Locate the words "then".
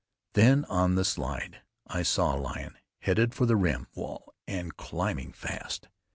0.33-0.65